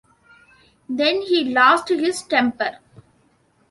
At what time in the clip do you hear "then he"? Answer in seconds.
0.89-1.53